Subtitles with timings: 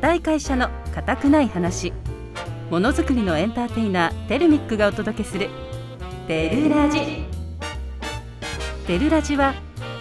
[0.00, 1.92] 固い会社の固くない話。
[2.70, 5.50] ものづくりのエンターテイナーテルミックがお届けする。
[6.28, 7.26] テルラジ。
[8.86, 9.54] テルラジは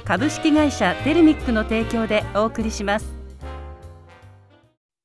[0.05, 3.07] 株式会社テルミックの提供でお送りします。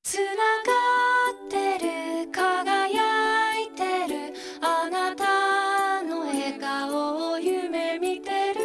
[0.03, 0.73] つなが
[1.47, 4.35] ってる輝いてる。
[4.61, 8.55] あなたの笑顔を夢見てる。
[8.55, 8.61] テ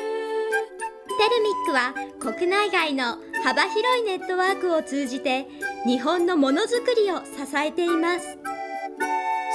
[1.29, 5.47] ルミックは国内外の幅広いネットワークを通じて
[5.85, 8.37] 日本のものづくりを支えています。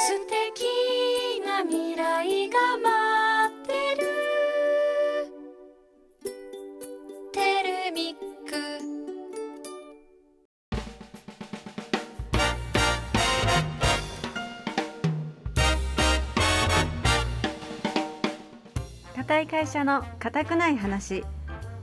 [0.07, 0.65] 素敵
[1.45, 4.07] な未来が待ってる。
[7.33, 8.53] テルミック。
[19.17, 21.25] 固い会社の固くない話。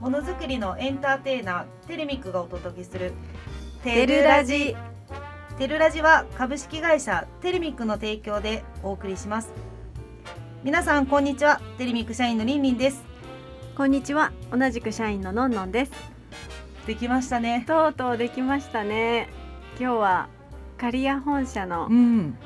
[0.00, 3.12] ものづくりのエンターテイナーテレミックがお届けする
[3.82, 4.76] テルラジ。
[5.56, 9.52] テルラジは株式会社テレミックの提供でお送りします。
[10.62, 11.62] 皆さんこんにちは。
[11.78, 13.02] テレミック社員のりんりんです。
[13.74, 14.32] こんにちは。
[14.52, 15.92] 同じく社員ののんのんです。
[16.86, 17.64] できましたね。
[17.66, 19.28] とうとうできましたね。
[19.78, 20.28] 今日は
[20.76, 22.36] 刈谷本社のん。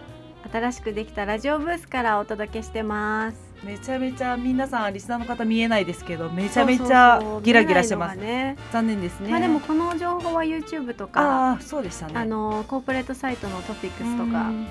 [0.52, 8.19] 新しくできたラジオブースからお届けしてますめちゃめちゃ皆さんリスナーの方見えないですけどめちゃめちゃギラギラしてます。
[8.19, 8.57] ね。
[8.73, 9.31] 残念ですね。
[9.31, 12.12] まあでもこの情報は YouTube とかああそうでしたね。
[12.15, 14.67] あのコーポレートサイトのトピックスとかうん。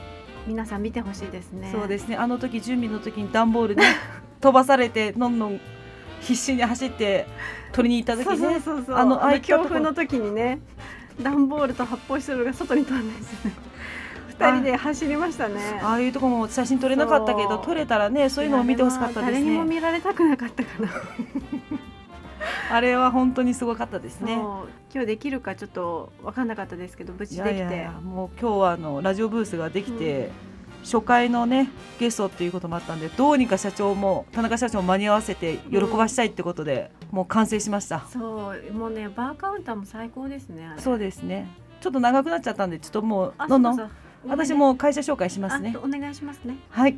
[0.46, 1.72] 皆さん見てほしいですね。
[1.72, 2.18] そうですね。
[2.18, 3.84] あの時準備の時に段ボールね
[4.42, 5.60] 飛ばされてのんのん
[6.20, 7.28] 必死に走って
[7.72, 8.62] 取りに行った時ね。
[8.90, 10.60] あの強風の時にね
[11.22, 13.73] 段ボールと発泡スチロールが外に飛んだんですよね
[14.52, 15.80] 二人で走りましたね。
[15.82, 20.90] ああいうとこも写真撮れなかったけど撮れたらねそういうのも見てほしかったです誰にもね見られたくなかったかな
[22.72, 24.34] あれは本当にすごかったですね。
[24.94, 27.59] 今日できるかちょっと分かんなかったですけど無い事できて。
[27.59, 30.32] やいやいやもう今日はあのラジオブースができて、
[30.84, 38.06] 初回のねゲストっていうこともあったんでどうにか社長も田中社長も間に合わせて喜ばしたいってことで、もう完成しました。
[38.12, 38.74] そう。
[38.74, 41.48] もうねバーカウンターも最高ですねそうですね。
[41.82, 43.92] ちょっと長くなっちゃったんでちょっともうあどんどん
[44.28, 45.73] 私も会社紹介しますね。
[45.75, 46.56] あお願いしますね。
[46.69, 46.97] はい。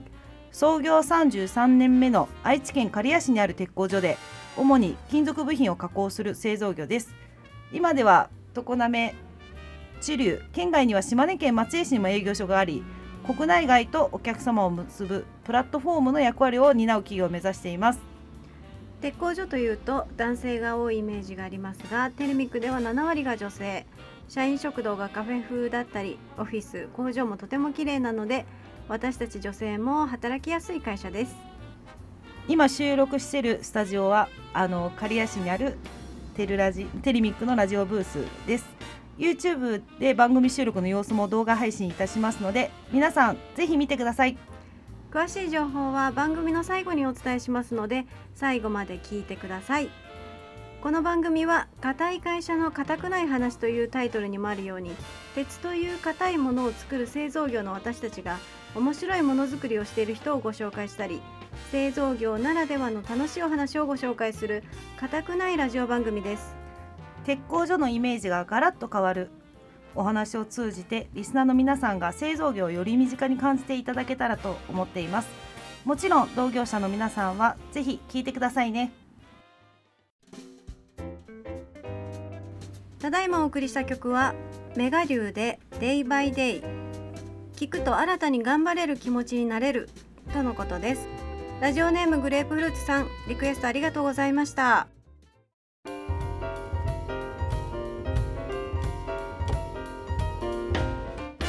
[0.52, 4.18] 創業33年目の愛知県刈谷市にある鉄工所で
[4.56, 7.14] 主に金属部品を加工する製造業です。
[7.74, 9.16] 今では常滑
[10.00, 12.84] 知立県外には島根県松江市にも営業所があり
[13.26, 18.00] 国内外とお客様を結ぶプラットフォームの役割を担う企業を目指しています。
[19.02, 23.86] 鉄工所というと男性が多いイメージがありますがテレミックでは7割が女性
[24.28, 28.46] 社員食堂がカフェ風だったりオフィス工場もとても綺麗なので
[28.88, 31.36] 私たち女性も働きやすい会社です。
[32.48, 35.78] 今収録しているスタジオはあの刈谷市にある
[36.36, 38.66] テルラジテレミックのラジオブースです。
[39.18, 44.38] YouTube で番組収録の様子も動画配信いたしますので皆さんぜひ見てください。
[45.16, 49.90] 詳しい情報は番組の最後にお伝えしますので最後まで聞いてください
[50.82, 54.92] この番組は「硬い会社の硬くない話」というタイトルにもあるように
[55.34, 58.38] 鉄という硬いものを作る製造業の私たちが
[58.76, 61.22] 面白いものづくりをしている人をご紹介したり
[61.72, 64.64] 製造業ならではの楽しいお話をご紹介する
[65.00, 66.56] 硬くないラジオ番組です。
[67.26, 69.32] 鉄工所のイメージがガラッと変わる
[69.96, 75.30] お話を通じてリスナーの皆さんが製造業をより身近に感じていただけたらと思っています。
[75.86, 78.92] もちろん同業者の皆さんはぜひ聞いてくださいね。
[83.06, 84.34] ただいまお送りした曲は
[84.76, 86.62] メガ流でデイバイデイ
[87.56, 89.90] 聞くと新たに頑張れる気持ちになれる。
[90.34, 91.08] とのことです。
[91.62, 94.88] ラジオネームグレープフルーツさんリクエストありがとうございました。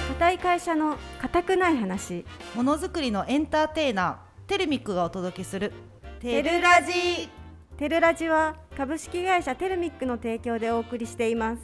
[0.08, 2.26] 硬い会社の硬くない話。
[2.55, 5.73] ものづくりのエンターテイナーテルミックがお届けする。
[6.20, 7.31] テルラジ。
[7.79, 11.62] テルラジは株式会社テルミックの提供でお送りしています。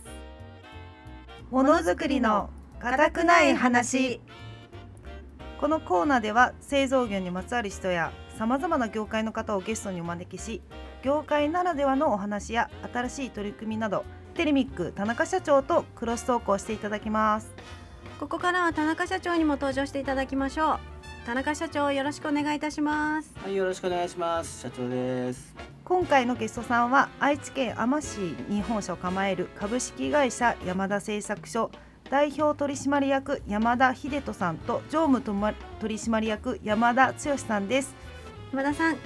[1.50, 2.48] ものづくりの
[2.80, 4.22] 固くない話。
[5.60, 10.60] このコーナーでは製造業にまつわる人やさまざまな業界の方をゲストにお招きし
[11.04, 14.04] 業界ならではのお話や新しい取り組みなど
[14.34, 17.52] テレミック田中社長とクロストークをしていただきます。
[18.18, 20.78] ここからは田中社長にも登場していただきましょう。
[21.26, 23.32] 田中社長よろしくお願いいたします。
[23.36, 24.62] はい、よろしくお願いします。
[24.62, 25.71] 社長です。
[25.84, 28.18] 今回のゲストさんは愛知県あま市
[28.48, 31.70] に本社を構える株式会社山田製作所
[32.08, 35.22] 代表取締役山田秀人さんと常務
[35.80, 37.94] 取締役山田剛さんです
[38.52, 38.98] 山田さんよ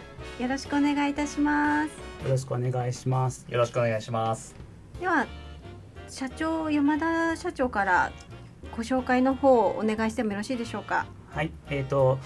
[0.48, 1.90] ろしくお願いいたします
[2.24, 3.46] よろしくお願いします。
[3.48, 4.54] よろしくお願いします。
[4.98, 5.26] では
[6.08, 8.10] 社長山田社長から
[8.76, 11.06] ご紹介の方をお願いしてもよろしいでしょうか？
[11.30, 12.18] はい、えっ、と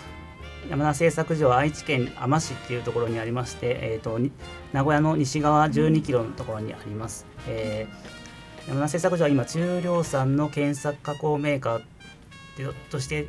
[0.68, 4.30] 山田製作所は愛知県あま市っていうところにありまして、えっ、とに
[4.72, 7.26] 名古屋の西側12キロのところにあります。
[7.48, 8.20] えー
[8.68, 13.26] 山田製作所は今中量産の検索加工メーカーとして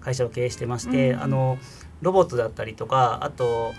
[0.00, 1.58] 会社を経営してまして、うんあの
[2.02, 3.72] ロボットだったりとかあと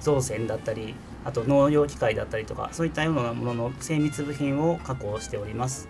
[0.00, 5.88] 造船だったりあと農業機械だったりとかそういったようなものの精密部品を加工しております。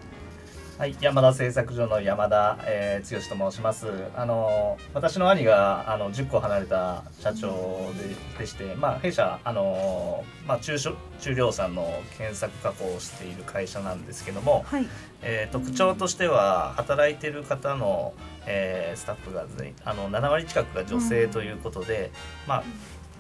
[0.81, 3.87] はい、山田製作所の山田、えー、剛と申します。
[4.17, 14.87] あの私の兄があの10個離れた社長ででして、まあ弊社あのまあ中小中量産の検索加工をしている会社なんですけども、はい
[15.21, 18.15] えー特徴としては働いてる方の、
[18.47, 19.45] えースタッフが
[19.85, 22.11] あの7割近くが女性ということで、
[22.49, 22.65] まあ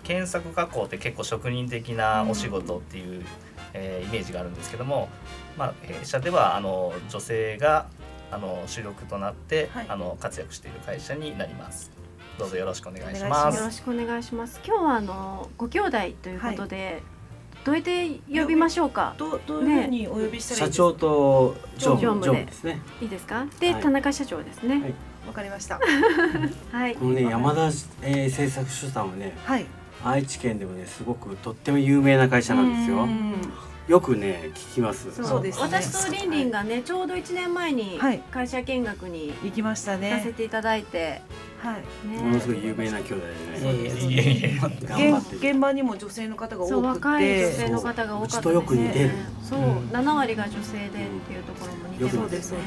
[0.02, 3.22] 検索加工って結構職人的なお仕事っていう、
[3.74, 5.10] えーイメージがあるんですけども、
[5.60, 7.86] まあ、弊社ではあの女性が
[8.30, 11.90] あの主力となって、はいあの活躍している会社になります。
[12.38, 13.58] どうぞよろしくお願いします。
[13.58, 14.58] よろしくお願いします。
[14.66, 15.90] 今日はあのご兄弟
[16.22, 17.02] ということで、
[17.64, 19.14] どうやって呼びましょうか？
[19.18, 20.82] どうどういうふうにお呼びしたらいいですか？
[20.86, 22.80] 社長と常務ですね。
[23.02, 23.44] いいですか？
[23.60, 24.80] で、はい田中社長ですね。
[24.80, 24.94] はい
[25.26, 25.78] わかりました
[26.72, 26.96] はい。
[26.96, 27.66] このね山田、
[28.02, 29.66] えー製作所さんはねはい
[30.02, 33.06] 愛知県でもねすごくとっても有名な会社なんですよう。
[33.06, 33.34] ん
[33.88, 35.12] よくね聞きます。
[35.12, 41.22] そうですね私とりんりんがね、ちょうど一年前にはい会社見学に行きました行かせねていただいて、はいね。
[42.04, 44.60] ものすごい有名な兄弟でね。
[45.20, 48.40] 現現場にも女性の方がそう多く若い女て性の方が多かったですね。
[48.40, 49.10] うちとよく似てる。
[49.42, 49.92] そう、うん。
[49.92, 52.58] 七割が女性でっていうところも似てるよくんですね。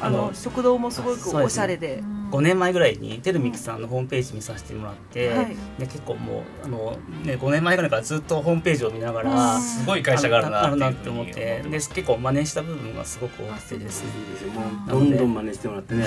[0.00, 1.96] あの食堂もすごくおしゃれで。
[1.96, 2.22] うん。
[2.32, 5.56] 5年前ぐらいにテルミックさんのホームページ見させてもらって、はい。
[5.78, 11.62] で結構もうあの、ね、5年前ぐらいからずっとホームページを見ながら、すごい会社があるなあるなって思って。
[11.62, 14.10] で結構真似した部分がすごく多くてですね。
[14.18, 14.50] いいですよ。
[14.52, 16.06] もうどんどん真似してもらってね。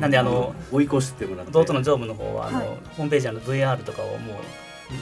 [0.00, 1.58] なんであの追い越してもらって。
[1.58, 4.36] 弟の常務の方はあの、はいホームページの VR とかをもう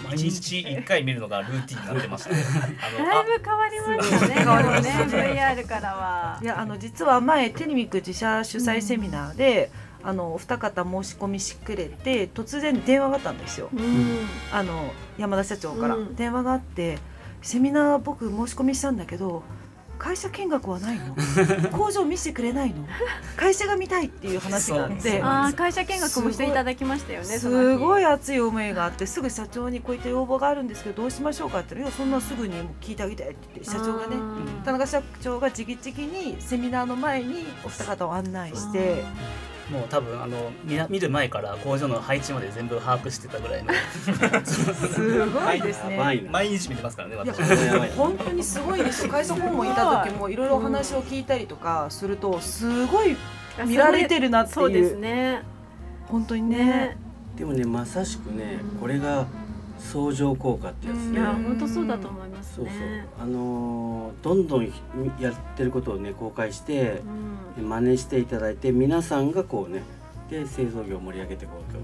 [0.09, 4.35] 毎一日日一回見るのがルーティンになってまして、 あのだいぶ変わりましたね。
[4.35, 6.38] ね、VR からは。
[6.43, 9.71] いやあの実は前テレミック自社主催セミナーで、
[10.03, 14.26] あのお二方申し込みしくれて突然電話があったんですようん。
[14.53, 16.99] あの山田社長から、うん電話があって
[17.43, 19.43] セミナー僕申し込みしたんだけど
[19.99, 21.17] 会社見学はないの？
[21.76, 22.87] 工場見せてくれないの？
[23.37, 25.23] 会社が見たいっていう話があって。
[25.23, 27.26] ああ、会社見学もしていただきましたよね。
[27.38, 28.02] すごい。
[28.02, 34.17] い熱い思いがあってすぐ社長にこういった要望があるんですけどどうしましょうかって言ったら「いやそんなすぐにもう聞いてあげて」って言って社長がね
[34.64, 39.05] 田中社長が直々にセミナーの前にお二方を案内して
[39.75, 43.73] もう多分あの見な見る前から工場の配置まで全部把握してたぐらいの
[44.44, 46.29] すごいですね。
[46.31, 47.91] 毎日見てますからね、いや私。
[47.97, 53.17] 本当にすごいですよ会社訪問行った時もいろいろお話を聞いたりとかするとすごい
[53.67, 55.43] 見られてるなってそうですいうね。
[56.06, 56.97] 本当にねね。
[57.37, 59.26] でもねまさしくねこれが
[59.92, 61.12] 相乗効果ってやつね。
[61.12, 63.06] いや、本当そうだと思いますそうそうね。。
[63.20, 64.72] あのーどんどん
[65.20, 67.02] やってることをね公開して
[67.59, 67.68] うん。
[67.68, 69.82] 真似していただいて皆さんがこうね
[70.30, 71.78] で製造業を盛り上げていこうと。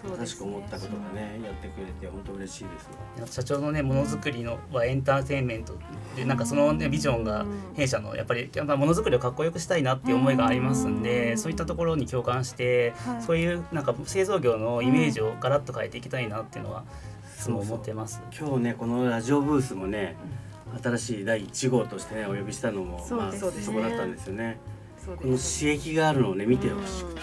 [0.00, 3.34] そうく思ったことがねやってくれて本当嬉しいです。
[3.34, 5.74] 社長のねものづくりのはエンターテインメント
[6.16, 13.22] でなんかその、ね、ビジョンが弊社のやっぱりやっぱものづくりをかっこよくしたいなっていう思いがありますんでそういったところに共感してはい。
[13.22, 16.84] そういうなんか製造業のイメージをガラッと変えていきたいなっていうのは
[17.38, 18.22] いつも思ってます。
[18.38, 20.16] 今日ねこのラジオブースもね
[20.82, 24.58] 新しい第1号としてねお呼びしたのもまあそこだったんですよね。
[25.04, 27.20] この刺激があるのをね見てほしくて。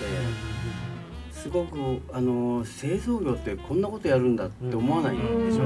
[1.41, 5.63] すごくあの製造業ってこんなことやるんだって思わないでしょ、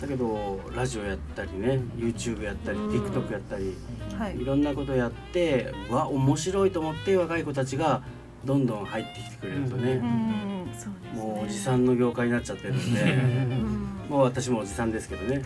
[0.00, 3.74] だけどラジオやったりね YouTube やったり TikTok やったり
[4.18, 4.40] はい。
[4.40, 8.02] いろんなことやってわ面白いと思って若い子たちが
[8.44, 10.74] どんどん入ってきてくれるとね、うんね。
[11.14, 13.02] もうおじさんの業界になっちゃってるんで。
[13.02, 13.86] うん。
[14.08, 15.42] もう私もおじさんですけどね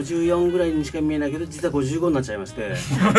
[0.00, 2.72] 54ぐらいにしか見えないけど実は55になっちゃいまして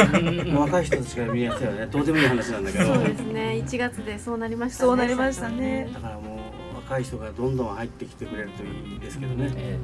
[0.55, 1.85] 若い人たちが見えやすいよね。
[1.87, 2.85] どうでもいい話なんだけど。
[2.85, 3.63] そうですね。
[3.65, 4.87] 1月でそうなりましたね。
[4.87, 5.89] そうなりましたね。
[5.93, 6.35] だからも
[6.73, 9.77] う若い人がどんどん入ってきてくれるといいですけどね、え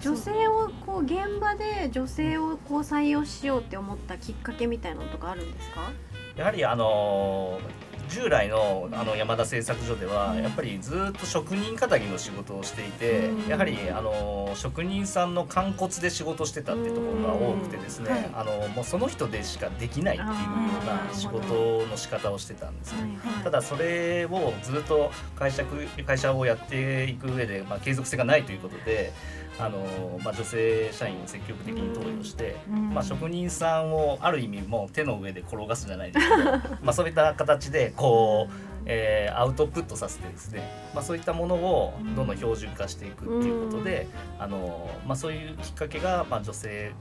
[0.00, 5.90] 女性をこう現場で女性をこう採用しようって思ったきっかけみたいなのとかあるんですか？
[6.36, 7.58] やはりあの
[8.08, 13.48] 従来のあの山田製作所ではやっぱりずっと職人かたぎの仕事をしていてうん。
[13.48, 20.34] やはりあの職人さんの肝骨で仕事してたっていうところが多くてですね、あのもうその人でしかできないっていうよ
[20.82, 23.18] うな仕事の仕方をしてたんですね。
[23.44, 25.64] ただそれをずっと会社
[26.06, 29.12] 会社をやっていく上で、まあ、継続性がないということで
[29.60, 32.94] あのまあ、女性社員を積極的に登用して、うん。
[32.94, 36.50] まあ、職人さんをある意味もう手の上で転がすじゃないですけど
[36.82, 38.52] まあそういった形でこう、
[38.86, 40.62] えーアウトプットさせてですね、
[40.94, 46.92] まあ、そういったものをどんどん標準化していくっていうことで、あのまあ、そういうきっかけが、まあ、女性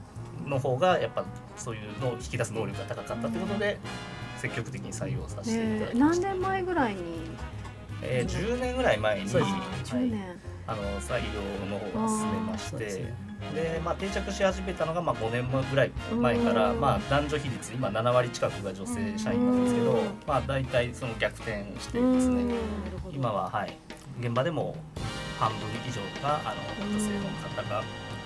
[0.46, 3.78] の方がやっぱそういうのを引き出す能力が高かったということで
[4.38, 6.28] 積極的に採用させていただねきました。
[6.28, 7.02] 何年前ぐらいに？
[8.02, 13.16] えー、10年ぐらい前に、はい10年、あの採用の方が進めましてですね。
[13.56, 16.82] で、まあ、定着し始めたのがまあ5年ぐらい前から、うん。
[16.82, 20.06] まあ、男女比率今7割近くが女性社員なんですけど、うん。
[20.28, 22.54] まあ、大体その逆転してうんですね
[23.14, 23.78] 今は、はい、
[24.20, 24.76] 現場でも
[25.40, 27.30] 半分以上があの女性の
[27.64, 27.84] 方が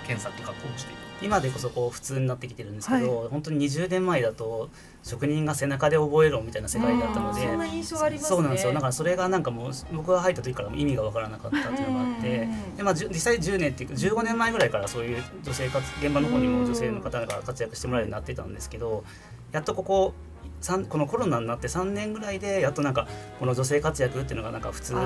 [0.07, 1.01] 検索確保している。
[1.21, 4.69] 今でこそこう普通になってきてるんですけど、本当に20年前だと
[5.03, 8.29] 職人が背中で覚えろみたいな世界だったので、そんな印象ありますね。
[8.29, 8.73] そうなんですよ。
[8.73, 12.75] だからそれがなんかもう僕が入った時からも意味が分からなかったっていうのがあってうん。
[12.75, 19.03] で、まあ、実際10年っていうか15年前ぐらいからそういう女性活現場の方にも女性の方が活躍してもらえるようになってたんですけど
[19.51, 20.13] やっとここ
[20.59, 23.07] 三このコロナになって3年ぐらいでやっとなんか
[23.39, 25.01] この女性活躍っていうのがなんか普通の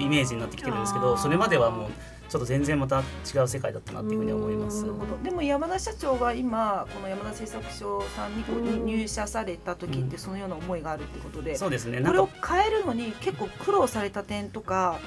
[0.00, 1.90] イメージになってきてるんですけどそれまではもう
[2.28, 4.84] ちょっと全然また違う世界だったなっていうふうには思います。
[5.22, 12.02] でも山田社長が今この山田製作所さんに入社された時ってそのような思いがあるってことで、そうですね。
[12.02, 14.98] これを変えるのに結構苦労された点とか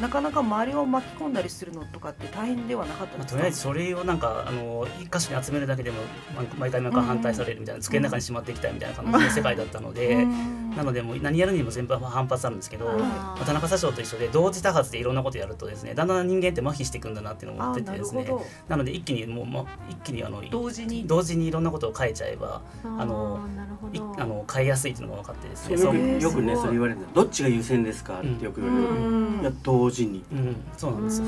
[0.00, 5.96] なかなか周りを巻き込んだりするのとかって大変ではなかったまあ、とりあえず書類をなんかあの一箇所に集めるだけでも
[6.36, 10.70] ま毎回毎回反対されるみたいな、机の中にしまっていきたいみたいな感じの世界だったので、うん。
[10.76, 18.30] なのでもう何やるにも全部反発あるんですけど、まあ田中社長と一緒で同時多発でいろんなことやるとですねだんだん人間って麻痺していくんだなっていうのを思っててですね。
[18.68, 21.06] なので一気にもう、ま、一気にあの同時に？
[21.06, 25.80] 同時にいろんなことを変えちゃえばあのーなるほいどあの変えやすいっていうのが分かってですね。
[25.80, 29.40] よくよくねそれ言われるんだどっちが優先ですかってよく言われる、うん。
[29.40, 30.24] いや同時に。
[30.32, 31.26] うん、そうなんですよ、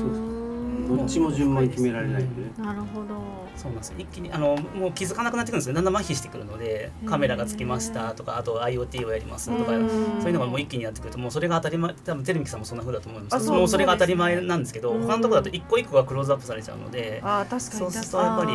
[0.87, 3.41] どっちも順番に決められないよね、なるほど。
[3.55, 5.75] そうなんです一気にあのもう気づかなくなってくるんですよ。
[5.75, 9.89] だんだん麻痺してくるのでカメラがつきましたとかあと IoT をやりますとかうん。
[10.19, 13.35] そういうのがもう一気にやってくるともうそれが当たり前多分テレミキさんもそんな風だと思います。
[13.35, 18.53] あそうけどもうそれが当たり前なんですけどうん他のところだと一個一個がクローズアップされちゃうのであー確かそうするとやっぱり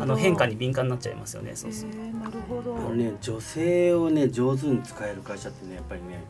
[0.00, 1.98] あの変化に敏感になっちゃいますよねそうに、すると。
[1.98, 2.76] えーなるほど。
[2.76, 6.24] あのね女性をね上手に使える会社ってねやっぱりね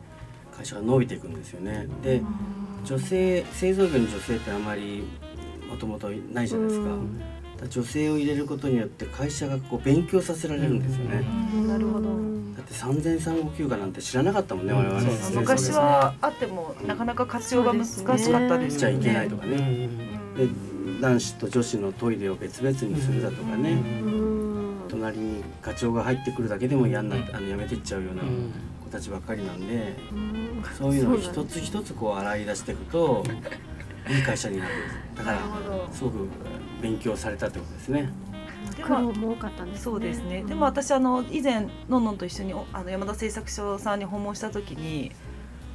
[0.55, 1.87] 会社が伸びていくんですよね。
[2.03, 2.21] で
[2.83, 5.03] 女性製造業に女性ってあまり
[5.71, 6.95] もともとないじゃないですか,、か
[7.63, 11.23] ら女性を入れることによって会社がこう勉強させられるんですよね、
[11.55, 11.67] うん。
[11.67, 12.09] なるほど。
[12.57, 15.07] だって産前産後休暇なんて知らなかったもんね、うん我々ね。
[15.35, 18.97] 昔はあってもなかなか活用が難しかったですちゃい。
[18.97, 19.89] けないとかね、
[20.37, 20.47] で
[20.99, 24.75] 男子と女子のトイレを別々にするだとかね、うん。
[24.89, 28.51] 隣に課長が入ってくるだけでも嫌になって、あのやめてっちゃうようなうん。
[28.83, 30.63] 子たちばっかりなんで、うん。
[30.77, 33.23] そういうのを一つ一つこう洗い出していくと
[34.09, 34.71] いい会社になる
[35.15, 35.39] だから
[35.91, 36.27] すごく
[36.81, 38.09] 勉強されたってことですね。
[38.75, 40.43] で苦労も多かったんですねそうですね。
[40.43, 45.11] でも私あの以前のんのんと一緒におあの山田製作所さんに訪問した時に。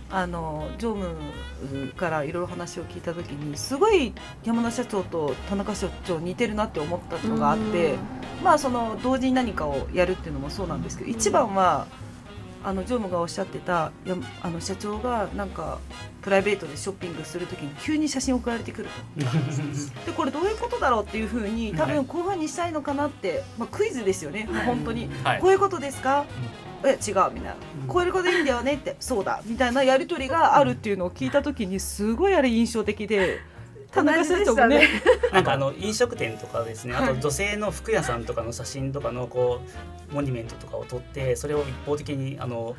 [0.08, 4.12] あの常務からいろいろ話を聞いた時にすごい
[4.44, 7.96] 山田社長と田中社長似てるなって思ったのがあって、
[8.42, 11.88] まあその同時に何かをやるっていうのもそうなんですけど一番は
[12.66, 15.78] あの常務がおっしゃってたやあの社長がなんか
[16.20, 19.24] プライベートでショッピングする時に急に写真送られてくると。
[20.04, 22.24] でこれどういうことだろうっていうふうに多分こうい。
[22.24, 25.40] うふうにしたいのかなって、まあ、クイズですよね、本当に、はい。
[25.40, 26.24] こういうことですか？
[26.84, 27.54] え違うみたいな、
[27.86, 33.40] こういうことでいいんだよねってそうだみたいなやり取りがあるっていうのを聞いた時にすごいあれ印象的で
[33.96, 34.88] 田中社長もね
[35.32, 37.14] なんかあの飲食店とかですねあはい。
[37.14, 39.60] と女性の服屋さんとかの写真とかのこ
[40.10, 42.76] うモニュメントとかを撮ってそれを一方的にあの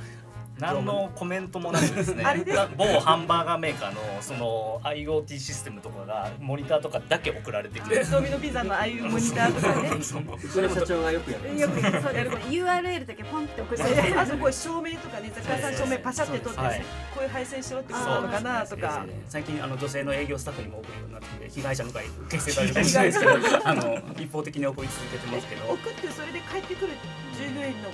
[0.60, 2.24] 何のコメントもなくですね。
[2.24, 2.60] あれです。
[2.78, 8.04] 某ハンバーガーメーカーのその IoT システムとかがモニターとかだけ送られてきて。
[8.06, 10.02] ドミノピザのああいうモニターとかね。
[10.02, 11.60] そううちの社長がよくやる。
[11.60, 16.82] よくそうやる URL だけポンって送ってあそこ照明とかね雑貨屋さん照明パシャって撮って、はい
[17.14, 19.06] こういう配線しろってことなのかなとか。
[19.28, 23.20] 最近あの女性の営業スタッフにも送るようになって被害者の会結成されるかもしれないです。
[23.20, 25.48] けどあの一方的に送り続けてます。
[25.48, 26.94] けど送ってそれで帰ってくる
[27.38, 27.90] 従業員の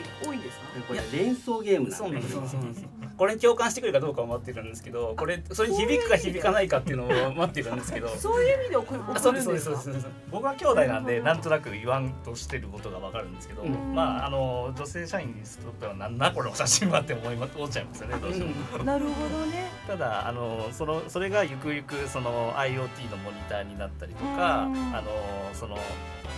[0.00, 0.66] って多いんですか？
[0.88, 2.20] これ連想ゲームなそうんで。
[2.20, 2.86] なんですそうなんです
[3.16, 8.08] これに共感してくるかどうかを待ってるんですけどこれそれに響くか響かないかっていうのを待ってるんですけど。
[8.08, 10.30] そういう意味で送るあそう送るですそうですんですかそうですそうです。
[10.30, 13.94] 僕は兄弟なんでなんとなく言わんとしてることがわかるんですけど、うん。
[13.94, 18.84] まああの女性社員にとってはなんだこれの写真はって思いま思っちゃいますよねどうしても。
[18.84, 19.70] なるほどね。
[19.86, 24.94] ただあのそのそれがゆくゆくその IoT のモニターになったりとか、うん。
[24.94, 25.10] あの
[25.54, 25.78] その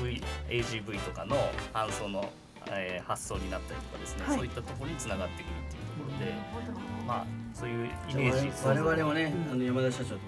[0.01, 1.37] v AGV とかの
[1.75, 2.31] 搬送の、
[2.71, 4.37] えー発送になったりとかですね、はい。
[4.37, 6.35] そういったところにつながってくるっていうところで、
[7.07, 10.21] まあそういうイメージ我々もね、あの山田社長と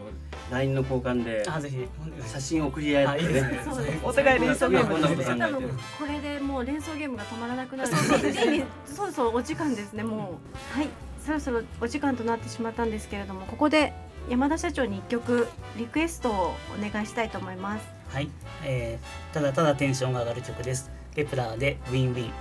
[0.51, 1.87] LINE の交換であぜひ
[2.27, 3.49] 写真送り合あいいってね。
[3.49, 4.01] ですね。
[4.03, 10.39] お互い連想ゲームこれでもう連想ゲームが止まらなくなるの でそろそろお時間ですねも
[10.77, 10.79] う。
[10.79, 10.89] はい。
[11.25, 13.93] そろそろお時間となってしまったんですけれどもここで
[14.29, 17.87] 山田社長に一曲リクエストをお願いしたいと思います。
[18.09, 18.31] はい、
[18.65, 22.33] えー、ただただテンションが上がる曲です Kep1er で Wing Wing。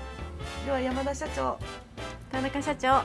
[0.66, 1.58] では山田社長
[2.32, 3.04] 田中社長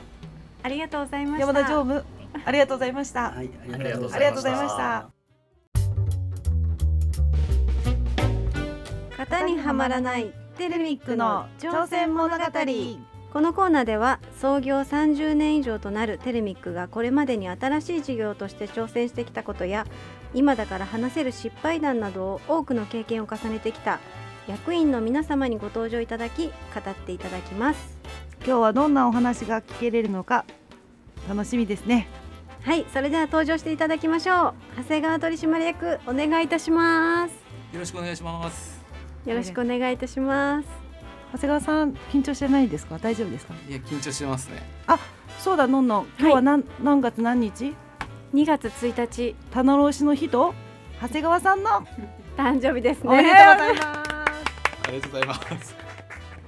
[0.63, 1.47] ありがとうございました。
[1.47, 2.05] 山田常務
[2.45, 4.37] ありがとうございました、はいありがとうございま
[4.69, 5.09] した。
[9.17, 12.35] 型にはまらないテレミックの挑戦物語。
[12.37, 12.51] 語
[13.35, 19.85] このコーナーでは創業30年以上となるテレミックがこれまでに新しい事業として挑戦してきたことや
[20.33, 23.99] 今だから話せる失敗談などを多くの経験を重ねてきた
[24.47, 26.51] 役員の皆様にご登場いただき語
[26.91, 27.97] っていただきます。
[28.45, 30.45] 今日はどんなお話が聞けれるのか
[31.27, 32.07] 楽しみですね。
[32.61, 34.53] はいそれでは登場していただきましょう。
[34.77, 37.31] 長谷川取締役お願いいたします。
[37.73, 38.83] よろしくお願いします。
[39.25, 40.67] よろしくお願いいたします。
[41.33, 42.99] 長谷川さん緊張してないですか？
[42.99, 43.53] 大丈夫ですか？
[43.67, 44.61] いや緊張してますね。
[45.39, 46.07] そうだのんのん。
[46.19, 47.73] 今日は何,、何月何日
[48.33, 49.35] ？2月1日。
[49.51, 50.53] 棚卸しの日と？
[51.01, 51.69] 長谷川さんの？
[52.37, 53.09] 誕生日ですね。
[53.09, 54.04] おめでとうございます
[54.87, 55.75] ありがとうございます。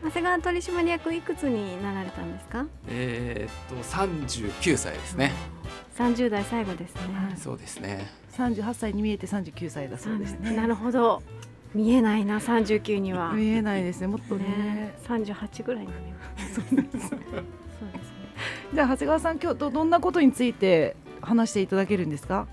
[0.04, 2.66] 長谷川取締役いくつになられたんですか？
[2.88, 5.32] えーっと三十九歳ですね。
[5.98, 7.02] 30代最後ですね、
[7.38, 8.06] そうですね。
[8.38, 10.56] 38歳に見えて39歳だそうですね。
[10.56, 11.24] なるほど。
[11.74, 13.34] 見えないな39には。
[13.34, 14.08] 見えないですね。
[14.08, 14.44] もっとね。
[14.48, 17.18] ね38ぐらいに見えますそうですね。
[18.74, 22.48] じゃあ長谷川さん今日どどんなことについて話していただけるんですか？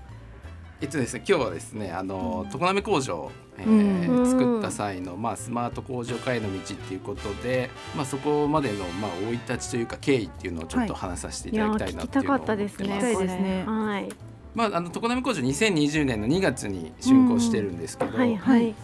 [0.81, 4.29] えっとですね今日はですねあの常滑工場、えーうん。
[4.29, 12.77] 作った際のまあスマート工場化への道っていうことで、まあそこまでのまあ生い立ちというか経緯っていうのをちょっと話させていただきたいな聞きっていうのを思ってたかったです
[13.65, 14.09] はい。
[14.53, 18.75] まああの常滑工場2020年の2月に竣工してるんですけど、はいはい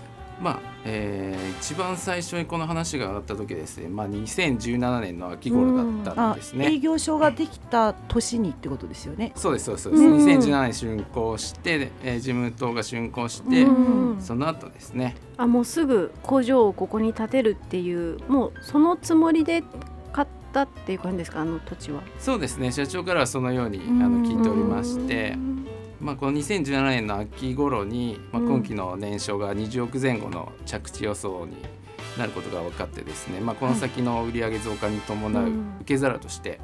[0.41, 6.65] まあ、えー一番最初にこの話が上がった時ですね、まあ、2017年の秋頃だったんあですね。
[6.73, 9.31] 営業所ができた年にってことですよね。
[9.35, 10.25] そうですそうですそうです、うん。
[10.25, 15.15] 2017年竣工して、えー事務棟が竣工して、うんその後ですね。
[15.37, 19.63] あもうすぐ工場をここに建てるっていうもうそのつもりで
[20.11, 22.01] 買ったっていう感じですかあの土地は。
[22.19, 22.71] そうですね。
[22.71, 25.37] 社長からはそのようにあうんの聞いておりまして、
[26.01, 28.49] まあ、この2017年の秋頃に、まあ、うん。
[28.49, 31.55] 今期の年商が20億前後の着地予想に
[32.17, 35.77] なることが分かってですね、まあ、この先の売上増加に伴ううん。
[35.81, 36.59] 受け皿として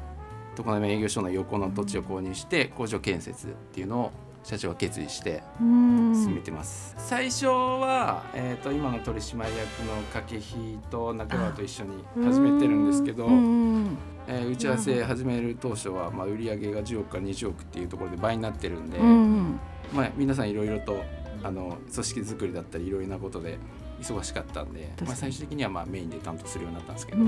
[0.56, 6.14] 常滑営業所の横の土地を購入して工場建設っていうのを社長は決意してうん。
[6.14, 9.50] 進めてます、最初は、えー、と今の取締役
[9.84, 13.96] の掛比と中川と一緒に始めてるんですけど、うん
[14.28, 19.58] えー打ち合わせ始める当初は、まあ、売上が10億から20億っていうところで倍になってるんで、うん
[19.94, 21.02] まあ、皆さんいろいろと
[21.42, 23.58] あの組織作りだったりいろいろなことで
[24.00, 27.18] 忙しかったんで、まあ、最終的にはまあメインで担当するようになったんですけど、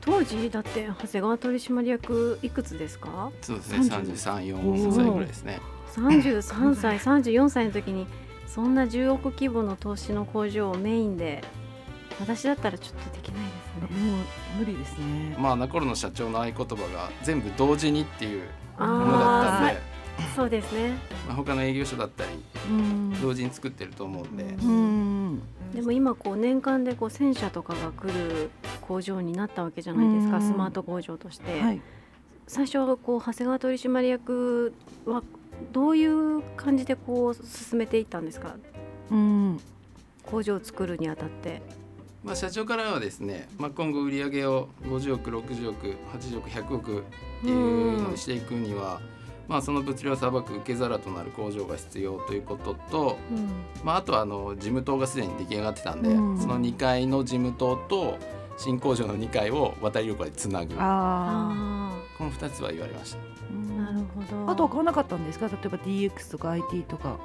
[0.00, 3.30] 当時だって長谷川取締役いくつですか？
[3.40, 5.60] そうですね30 334歳ぐらいですね。
[5.94, 8.06] 33歳34歳の時に
[8.46, 11.42] そんな10億規模の投資の工場をメインで
[12.20, 13.86] 私だったらちょっとできないですねも
[14.56, 15.36] う無理ですね。
[15.38, 18.42] まあ、あの頃の社長の合言葉が全部同時にっていう
[18.78, 20.92] ものだったんあで、ーそうですね。
[21.26, 22.30] まあ、他の営業所だったり
[22.70, 23.20] うん。
[23.22, 25.42] 同時に作ってると思うんで、うん。
[25.74, 28.50] でも今こう年間でこう1000社とかが来る
[28.82, 30.42] 工場になったわけじゃないですかうん。
[30.42, 31.80] スマート工場として、はい。
[32.46, 34.74] 最初はこう長谷川取締役
[35.06, 35.22] は
[35.72, 38.56] どういう感じでこう進めていったんですか？
[39.10, 39.60] うん。
[40.24, 41.62] 工場を作るにあたって
[42.24, 47.02] まあ、社長からはですね、まあ、今後売り上げを50億60億80億100億っ
[47.42, 49.00] ていうのにしていくには、
[49.48, 53.18] まあ、その物量をさばく受け皿となる工場が必要ということと、
[53.82, 56.38] まあ、あとはあの事務棟がすでに出来上がってたんで、うん。
[56.40, 58.18] その2階の事務棟と
[58.56, 63.18] 新工場の2階を渡り廊下でつなぐこの2つは言われました。
[63.82, 64.48] なるほど。
[64.50, 65.48] あとは買わなかったんですか？
[65.48, 67.18] 例えば DX とか IT とか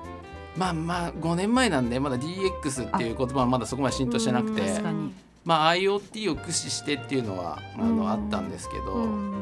[0.58, 5.14] まあまあ5年前なんでまだ DX っていう言葉はまだそこまで浸透してなくてうん確かに。
[5.46, 7.98] まあ IoT を駆使してっていうのはあうん。
[7.98, 9.34] のあったんですけど、うん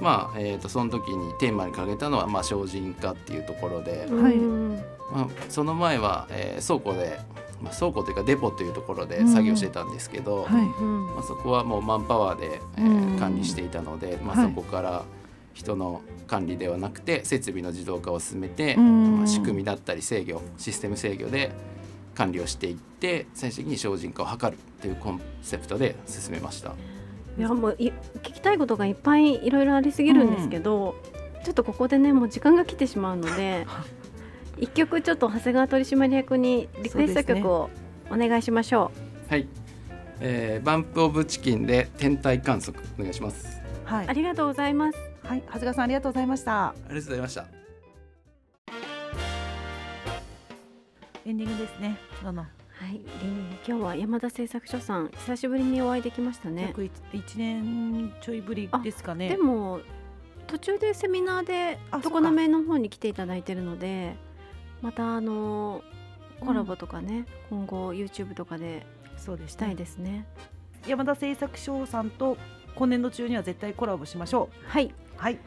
[0.00, 4.34] まあえー、とその時にテーマに掲げたのは、まあ、精進化っていうところで、はい。
[4.34, 7.18] うんまあ、その前は、えー倉庫で、
[7.60, 13.18] まあ、倉庫というかデポというところで作業してたんですけど、まあ、そこはもうマンパワーで、えーうん。
[13.18, 14.48] 管理していたので、まあ、はい。
[14.48, 15.02] そこから
[15.54, 19.16] 人の管理ではなくて設備の自動化を進めて、うん。
[19.18, 21.52] まあ、仕組みだったり制御システム制御で
[22.14, 26.74] 管理をしていって最終的に精進化を図るというコンセプトで進めました。
[27.38, 33.66] いやもうい聞きたいことがいっぱいいろいろありすぎるんですけど、ちょっちょっとここでねもう時間が来てしまうので
[34.58, 37.70] 一曲ちょっと長谷川取締役にリクエスト曲を
[38.10, 38.90] お願いしましょ
[39.28, 39.48] はい、
[40.20, 43.60] えー、バンプオブチキンで天体観測お願いします。
[43.84, 46.70] はい、うありがとうございますはい、長谷川さんありがとうございました。
[46.70, 47.46] ありがとうございました
[51.24, 51.96] エンディングですね。
[52.20, 52.48] どのは
[52.88, 53.00] い、り
[53.64, 59.28] 今日は山田製作所さん久しぶりにお会いできましたね約一一年ちょいぶりですかね。
[59.28, 59.78] でも
[60.48, 64.16] 途中でセミナーであ常滑の方に来ていただいてるので
[64.82, 65.84] またあの
[66.40, 68.84] コラボとかね、今後 YouTube とかで
[69.16, 70.26] そうでししたいですね
[70.88, 72.36] 山田製作所さんと
[72.74, 75.09] 今年度中には絶対コラボしましょはい、う。
[75.20, 75.38] はい、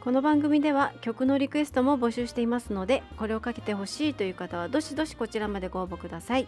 [0.00, 6.46] この番組では曲のリクエストも募集していますのでこれをかけてほしいという方はどしどしこちらまでご応募ください。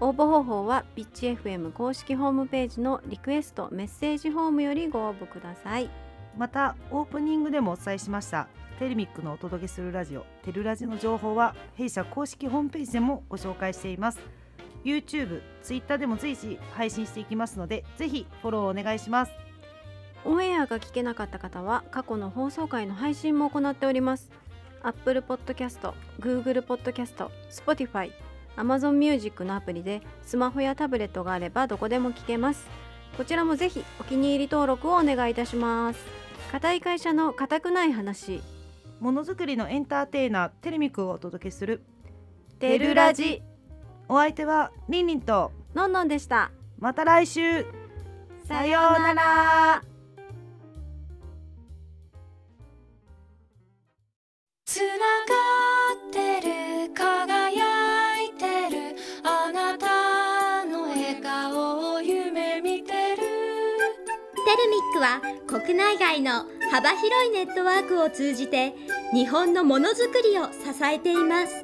[0.00, 5.88] 応募方法はピッチ FM 公式ホームページのリクエストメッセージフォームよりご応募ください。
[6.36, 8.48] またオープニングでもお伝えしました
[8.80, 14.18] テレミックのお届けするラジオテルラジの情報は弊社公式ホームページでもご紹介しています。
[14.84, 19.41] YouTube、Twitter でも随時配信していきますのでぜひフォローお願いします
[20.24, 24.30] オンエアが聞けなかった方は過去の放送回の配信も行っております。
[24.82, 28.12] Apple Podcast、Google Podcast、Spotify、
[28.56, 32.66] Amazon Music のアプリでスマホやタブレットがあればどこでも聞けます。
[33.16, 36.00] こちらもぜひお気に入り登録をお願いいたします。
[36.50, 38.40] 固い会社の固くない話。
[39.00, 41.82] ものづくりのエンターテイナーテレミックをお届けする
[42.58, 43.42] テルラジ。
[44.08, 46.52] お相手はリンリンとのんのんでした。
[46.78, 47.66] また来週。
[48.46, 49.91] さようなら
[54.72, 54.96] つなが
[56.08, 63.18] ってる輝いてるあなたの笑顔を夢見てる。
[63.18, 63.26] テ
[64.56, 68.72] ルミックは国内外の幅広いネットワークを通じて
[69.12, 71.61] 日本のものづくりを支えています。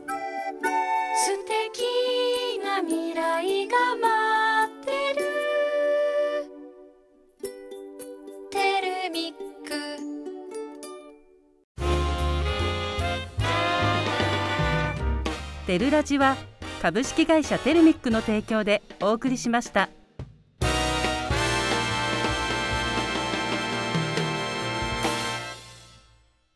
[15.78, 16.36] テルラジは
[16.82, 19.88] 株式会社テルミックの提供でお送りしました。